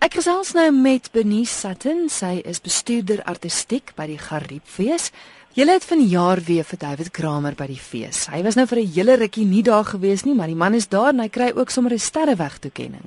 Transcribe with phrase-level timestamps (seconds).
[0.00, 2.06] Ek gesels nou met Benice Sutton.
[2.08, 5.10] Sy is bestuurder artistiek by die Gariepfees.
[5.52, 8.22] Julle het vanjaar weer vir David Kramer by die fees.
[8.32, 10.88] Hy was nou vir 'n hele rukkie nie daar gewees nie, maar die man is
[10.88, 13.04] daar en hy kry ook sommer 'n sterreweg toekenning.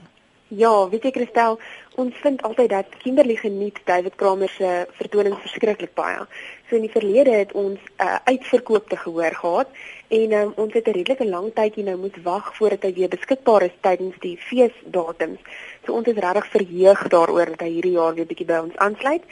[0.53, 1.55] Ja, weet jy Christel,
[1.95, 6.27] ons vind altyd dat Kimberley geniet David Kramer se vertonings verskriklik baie.
[6.69, 9.67] So in die verlede het ons 'n uh, uitverkoop te gehoor gehad
[10.07, 13.63] en um, ons het 'n redelike lang tydjie nou moet wag voordat hy weer beskikbaar
[13.63, 15.39] is tydens die feesdatums.
[15.85, 19.25] So ons is regtig verheug daaroor dat hy hierdie jaar weer bietjie by ons aansluit.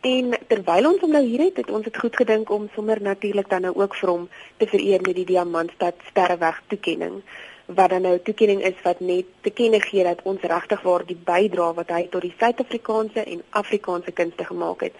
[0.00, 3.48] En terwyl ons hom nou hier het, het ons dit goed gedink om sommer natuurlik
[3.50, 7.22] dan nou ook vir hom te vereer met die Diamantstad Sterreweg toekenning
[7.68, 11.18] wat dan nou toekenning is wat net te kenne gee dat ons regtig waar die
[11.24, 14.94] bydrae wat hy tot die Suid-Afrikaanse en Afrikaanse kunste gemaak het,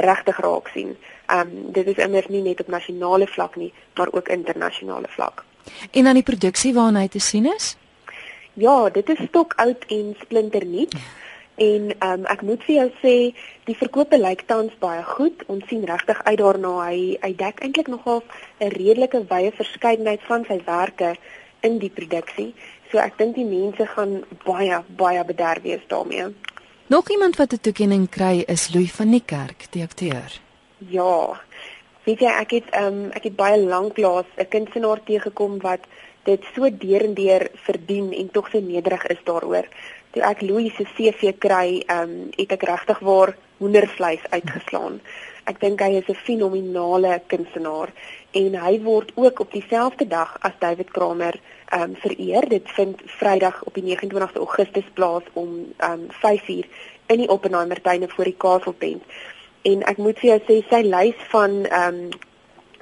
[0.00, 0.94] regtig raak sien.
[1.28, 5.44] Um dit is immers nie net op nasionale vlak nie, maar ook internasionale vlak.
[5.90, 7.74] En dan die produksie waarna hy te sien is?
[8.54, 10.94] Ja, dit is stok oud en splinternuut.
[11.54, 13.14] En um ek moet vir jou sê,
[13.66, 15.44] die verkope lyk tans baie goed.
[15.46, 16.72] Ons sien regtig uit daarna.
[16.88, 18.22] Hy hy dek eintlik nogal
[18.60, 21.14] 'n redelike wye verskeidenheid van sywerke
[21.62, 22.54] in die produksie.
[22.90, 26.34] So ek dink die mense gaan baie baie bederf wees daarmee.
[26.86, 30.40] Nog iemand wat 'n toekenning kry is Louis van die Kerk, die akteur.
[30.78, 31.40] Ja.
[32.04, 35.80] Weet jy, ek het um ek het baie lank laas 'n kunstenaar teëgekom wat
[36.24, 39.68] dit so deurendeur verdien en tog so nederig is daaroor.
[40.14, 45.00] Toe ek Louis se CV kry, um het ek regtig waar hoendervleis uitgeslaan.
[45.44, 47.92] Ek dink hy is 'n fenominale kunstenaar
[48.32, 51.40] en hy word ook op dieselfde dag as David Kramer
[51.72, 52.48] um vereer.
[52.48, 56.66] Dit vind Vrydag op die 29ste Augustus plaas om um 5uur
[57.06, 59.02] in die Oppenheimer tuine voor die Kaseltent.
[59.62, 62.08] En ek moet vir jou sê sy lys van um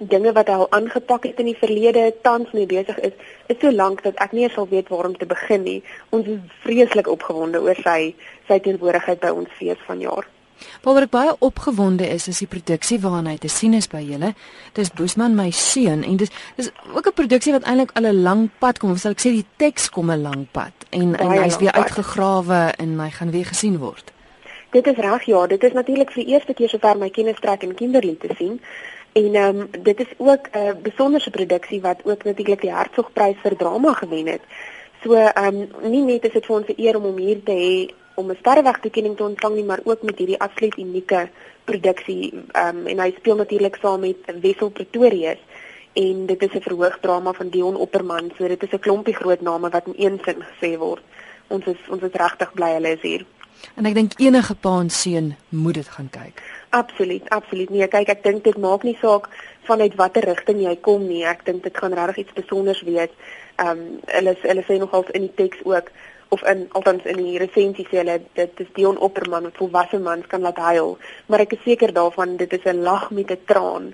[0.08, 3.12] dinge wat hy al aangepak het in die verlede tans mee besig is,
[3.47, 5.83] is so lank dat ek nie eens sal weet waar om te begin nie.
[6.11, 8.14] Ons is vreeslik opgewonde oor sy
[8.48, 10.28] sy teenwoordigheid by ons fees vanjaar.
[10.83, 14.33] Waaroor ek baie opgewonde is is die produksie waarna hy te sien is by julle.
[14.77, 18.50] Dis Boesman my seun en dis dis ook 'n produksie wat eintlik al 'n lang
[18.59, 21.59] pad kom, of sal ek sê die teks kom 'n lang pad en, en hy's
[21.59, 24.12] weer uitgegrawe en hy gaan weer gesien word.
[24.71, 27.62] Dit is reg ja, dit is natuurlik vir die eerste keer sover my kennis trek
[27.62, 28.60] in Kimberley te sien.
[29.12, 33.37] En ehm um, dit is ook 'n uh, besonderse produksie wat ook natuurlik die Hertzogprys
[33.43, 34.41] vir drama gewen het.
[35.03, 37.53] So ehm um, nie net is dit vir ons 'n eer om hom hier te
[37.53, 41.28] hê om 'n sterreweg toekenning te ontvang nie, maar ook met hierdie absoluut unieke
[41.65, 42.33] produksie.
[42.53, 45.39] Ehm um, en hy speel natuurlik saam met Wessel Pretorius
[45.93, 48.33] en dit is 'n verhoogdrama van Dion Opperman.
[48.39, 51.03] So dit is 'n klompie groot name wat in een sin gesê word.
[51.47, 53.25] Ons is ons is regtig bly hulle is hier.
[53.75, 56.43] En ek dink enige pa en seun moet dit gaan kyk.
[56.75, 57.71] Absoluut, absoluut.
[57.71, 59.27] Nee, kyk, ek dink dit maak nie saak
[59.69, 61.21] vanuit watter rigting jy kom nie.
[61.28, 63.12] Ek dink dit gaan regtig iets spesiaals wees.
[63.60, 63.83] Ehm um,
[64.15, 65.91] hulle hulle sê nogals in die teks ook
[66.33, 70.31] of in althans in die resensie sê hulle dit is Dion Opperman wat volwasse mans
[70.33, 70.97] kan laat huil,
[71.28, 73.93] maar ek is seker daarvan dit is 'n lag met 'n traan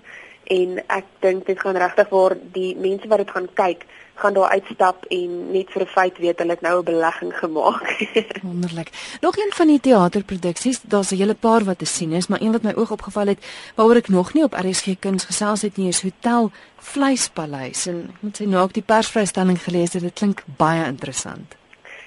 [0.60, 3.86] en ek dink dit gaan regtig waar die mense wat dit gaan kyk
[4.18, 7.86] gaan daar uitstap en net vir 'n feit weet hulle het nou 'n belegging gemaak.
[8.50, 8.90] Wonderlik.
[9.20, 12.52] Nog een van die teaterproduksies, daar's 'n hele paar wat te sien is, maar een
[12.52, 15.88] wat my oog opgeval het, waaroor ek nog nie op RSG Kuns gesels het nie,
[15.88, 20.42] is Hotel Vleispaleis en ek moet sê nou ek die persvrystelling gelees het, dit klink
[20.56, 21.54] baie interessant.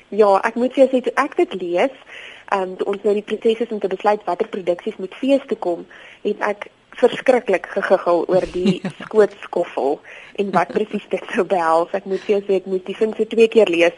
[0.08, 1.96] Ja, ek moet sê toe ek dit lees,
[2.52, 5.58] ehm um, ons nou die proses is om te besluit watter produksies moet fees toe
[5.58, 5.86] kom,
[6.22, 6.68] het ek
[7.02, 8.92] verskriklik gegiggel oor die ja.
[9.04, 10.00] skootskoffel
[10.42, 11.94] en wat presies dit sou behels.
[11.98, 13.98] Ek moet sê ek moet die sin se twee keer lees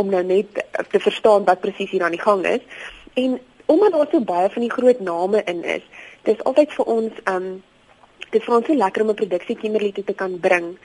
[0.00, 2.62] om nou net te verstaan wat presies hier aan die gang is.
[3.14, 5.84] En omdat daar so baie van die groot name in is,
[6.28, 7.48] dis altyd vir ons um,
[8.34, 10.76] dit vir ons so lekker om 'n produksie Kimberley te kan bring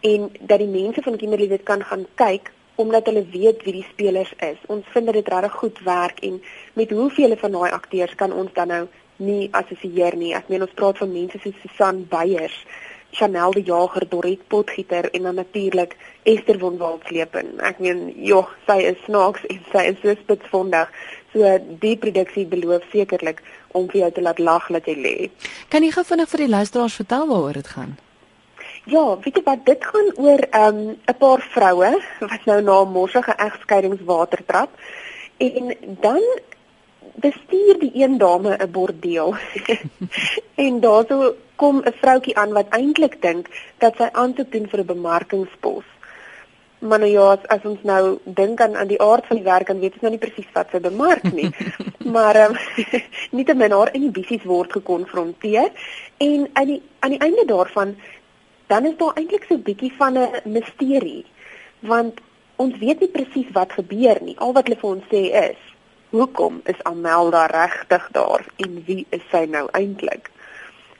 [0.00, 3.86] en dat die mense van Kimberley dit kan gaan kyk omdat hulle weet wie die
[3.90, 4.58] spelers is.
[4.66, 6.42] Ons vind dit regtig goed werk en
[6.74, 8.82] met hoeveel van daai akteurs kan ons dan nou
[9.16, 10.34] nie assosieer nie.
[10.34, 12.56] Ek meen ons praat van mense soos Susan Beyers,
[13.14, 17.60] Chanel die Jager, Dorrit Potgieter en dan natuurlik Esther von Waldslepen.
[17.62, 20.90] Ek meen, joh, sy is snaaks en sy is so spitsvondig.
[21.34, 23.42] So die produksie beloof sekerlik
[23.74, 25.14] om vir jou te laat lag dat jy lê.
[25.70, 27.94] Kan jy gou vinnig vir die luisteraars vertel waaroor dit gaan?
[28.90, 32.82] Ja, weet jy wat dit gaan oor ehm, 'n um, paar vroue wat nou na
[32.82, 34.70] 'n morsige egskeidingswater trap
[35.38, 36.22] en dan
[37.14, 39.34] bestuur die een dame 'n bordeel.
[40.66, 43.48] en daarso kom 'n vroutjie aan wat eintlik dink
[43.78, 45.84] dat sy aansoek doen vir 'n bemarkingspos.
[46.78, 49.66] Maar nou ja, as, as ons nou dink aan aan die aard van die werk,
[49.66, 51.50] dan weet ons nou nie presies wat sy bemark nie.
[52.14, 52.52] maar ehm
[52.92, 55.70] um, nie te min haar inhibisies word gekonfronteer
[56.16, 57.96] en aan die aan die einde daarvan
[58.66, 61.24] dan is daar eintlik so 'n bietjie van 'n misterie
[61.80, 62.20] want
[62.56, 64.36] ons weet nie presies wat gebeur nie.
[64.38, 65.63] Al wat hulle vir ons sê is
[66.14, 70.30] hoekom is Amelda regtig daar en wie is sy nou eintlik?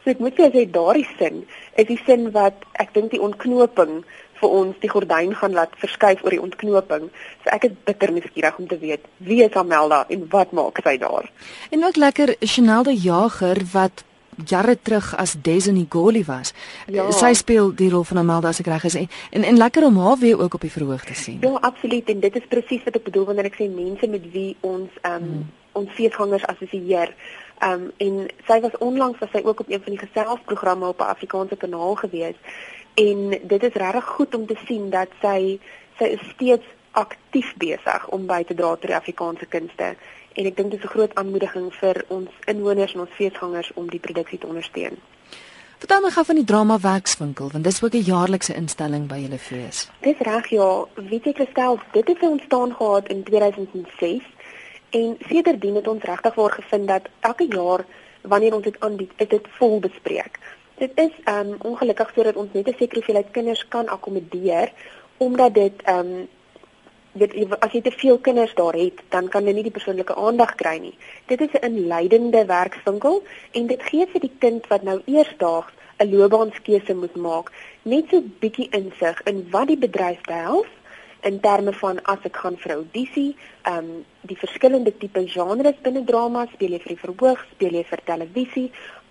[0.03, 1.45] So ek moet sê daardie sin
[1.81, 4.03] is die sin wat ek dink die ontknoping
[4.41, 7.07] vir ons die gordyn gaan laat verskuif oor die ontknoping.
[7.45, 10.99] So ek is bitter nuuskierig om te weet wie is Amelda en wat maak sy
[11.01, 11.31] daar?
[11.71, 14.05] En ook lekker Chanel de Jager wat
[14.47, 16.53] jare terug as Desini Goli was.
[16.87, 17.11] Ja.
[17.13, 19.99] Sy speel die rol van Amelda as ek reg is en, en en lekker om
[19.99, 21.39] haar weer ook op die verhoog te sien.
[21.41, 24.57] Ja, absoluut en dit is presies wat ek bedoel wanneer ek sê mense met wie
[24.61, 25.51] ons ehm um, hmm.
[25.73, 27.15] ons feesgangers assosieer.
[27.59, 31.01] Ehm um, en sy was onlangs was sy ook op een van die geselsprogramme op
[31.01, 32.39] 'n Afrikaanse kanaal gewees
[32.95, 35.59] en dit is regtig goed om te sien dat sy
[35.99, 39.95] sy is steeds aktief besig om by te dra tot die Afrikaanse kunste
[40.35, 43.91] en ek dink dit is 'n groot aanmoediging vir ons inwoners en ons feesgangers om
[43.91, 44.97] die produksie te ondersteun.
[45.79, 49.39] Vertel my gou van die drama werkswinkel want dis ook 'n jaarlikse instelling by julle
[49.39, 49.91] fees.
[50.01, 54.23] Dis reg ja, weet jy Christel, dit het ontstaan gehad in 2006
[54.91, 57.85] en sedertdien het ons regtig waar gevind dat elke jaar
[58.23, 60.39] wanneer ons dit aanbied, is dit vol bespreek.
[60.79, 64.73] Dit is um ongelukkig sodat ons net 'n sekere hoeveelheid kinders kan akkommodeer
[65.17, 66.29] omdat dit um
[67.15, 70.55] dit as jy te veel kinders daar het, dan kan hulle nie die persoonlike aandag
[70.61, 70.95] kry nie.
[71.31, 73.23] Dit is 'n inleidende werkswinkel
[73.53, 77.53] en dit gee vir die kind wat nou eersdaags 'n loopbaanskeuse moet maak,
[77.83, 80.67] net so bietjie insig in wat die bedryf behels
[81.25, 83.31] in terme van as ek gaan vir audisie,
[83.63, 87.83] ehm um, die verskillende tipe genres binne drama, speel jy vir die verhoog, speel jy
[87.91, 88.65] vir televisie,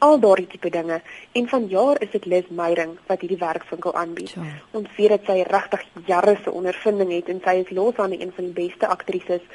[0.05, 1.01] al daardie tipe dinge.
[1.37, 4.33] En vanjaar is dit Les Meyering wat hierdie werkswinkel aanbied.
[4.35, 4.47] Ja.
[4.79, 8.33] Ons weet dat sy regtig jare se ondervinding het en sy is los aan een
[8.35, 9.45] van die beste aktrises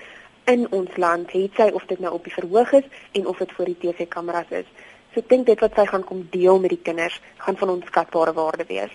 [0.47, 1.35] in ons land.
[1.35, 2.87] Het sy of dit nou op die verhoog is
[3.19, 4.71] en of dit voor die TV-kameras is.
[5.13, 8.33] So ek dink dit wat sy gaan kom deel met die kinders gaan van onskatbare
[8.39, 8.95] waarde wees.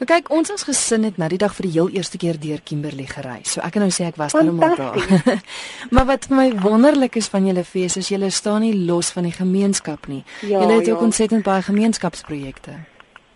[0.00, 2.62] Nou kyk, ons as gesin het nou die dag vir die heel eerste keer deur
[2.64, 3.42] Kimberley gery.
[3.44, 5.42] So ek kan nou sê ek was maar daar.
[5.94, 9.28] maar wat vir my wonderlik is van julle fees is julle staan nie los van
[9.28, 10.22] die gemeenskap nie.
[10.40, 10.94] Ja, julle het ja.
[10.94, 12.78] ook ontsettend baie gemeenskapsprojekte.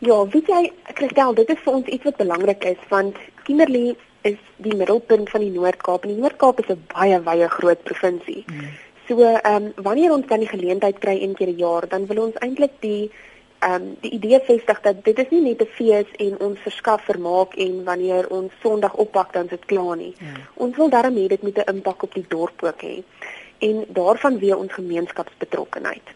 [0.09, 0.63] Ja, weet jy,
[0.97, 3.93] Christel, dit is vir ons iets wat belangrik is want Kimberley
[4.25, 8.41] is die middelpunt van die Noord-Kaap en die Noord-Kaap is 'n baie baie groot provinsie.
[8.49, 8.73] Hmm.
[9.05, 12.25] So, ehm um, wanneer ons dan die geleentheid kry een keer 'n jaar, dan wil
[12.25, 13.13] ons eintlik die
[13.65, 17.05] ehm um, die idee vestig dat dit is nie net 'n fees en ons verskaf
[17.05, 20.15] vermaak en wanneer ons Sondag oppak dan is dit klaar nie.
[20.19, 20.35] Ja.
[20.55, 23.03] Ons wil daarmee dit met 'n impak op die dorp ook hê
[23.59, 26.07] en daarvan weer ons gemeenskapsbetrokkenheid.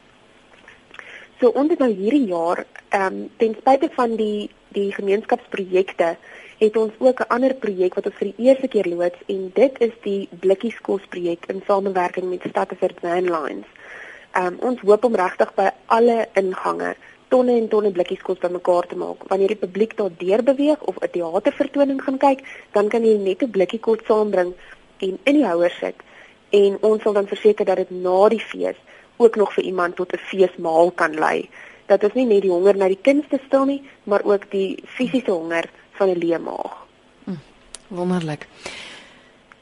[1.41, 6.17] So ons het nou hierdie jaar ehm um, ten spyte van die die gemeenskapsprojekte
[6.59, 9.79] het ons ook 'n ander projek wat ons vir die eerste keer loods en dit
[9.81, 13.69] is die blikkieskos projek in samewerking met Stadteford Van Lines.
[14.33, 16.97] Ehm um, ons hoop om regtig by alle ingange
[17.28, 19.28] tonne en tonne blikkies kos bymekaar te maak.
[19.28, 22.40] Wanneer die publiek daar deur beweeg of 'n teatervertoning gaan kyk,
[22.72, 24.54] dan kan jy net 'n blikkie kos saambring
[24.98, 25.96] en in die houer sit
[26.50, 28.76] en ons sal dan verseker dat dit na die fees
[29.16, 31.48] ook nog vir iemand tot 'n feesmaal kan lei.
[31.86, 35.30] Dat ons nie net die honger na die kunste stil nie, maar ook die fisiese
[35.30, 36.86] honger van 'n leë maag.
[37.25, 37.36] Hm,
[37.88, 38.46] wonderlik.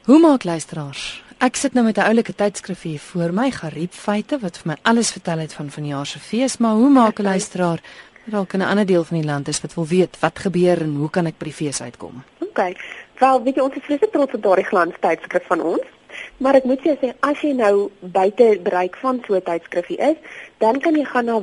[0.05, 4.39] Hoe maak luisteraars Ek sit nou met 'n oulike tydskrif hier voor my, Gariep feite
[4.39, 7.79] wat vir my alles vertel het van vanjaar se fees, maar hoe maak 'n luisteraar
[8.25, 10.95] dalk in 'n ander deel van die land is wat wil weet wat gebeur en
[10.95, 12.23] hoe kan ek by die fees uitkom?
[12.39, 12.59] OK.
[13.19, 15.83] Wel, weet jy ons is vreeslik trots op daardie glans tydskrif van ons.
[16.37, 20.15] Maar ek moet jou sê as jy nou buite bereik van so 'n tydskrifie is,
[20.57, 21.41] dan kan jy gaan na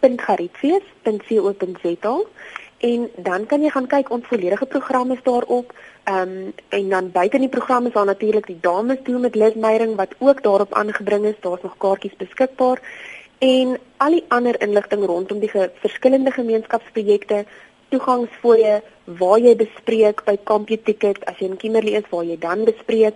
[0.00, 2.16] www.gariepfees.co.za
[2.78, 5.72] en dan kan jy gaan kyk ons volledige program is daarop.
[6.04, 9.34] Ehm um, en dan buite in die program is daar natuurlik die dames toe met
[9.34, 11.40] Liz Meyering wat ook daarop aangebring is.
[11.40, 12.80] Daar's nog kaartjies beskikbaar
[13.38, 17.44] en al die ander inligting rondom die ge verskillende gemeenskapsprojekte,
[17.88, 23.14] toegangsfooie waar jy bespreek by CompuTicket as jy in Kimberley is waar jy dan bespreek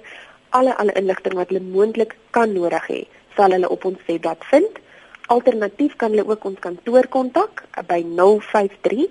[0.50, 4.78] alle alle inligting wat hulle moontlik kan nodig hê, sal hulle op ons webblad vind.
[5.26, 9.08] Alternatief kan hulle ook ons kantoor kontak by 053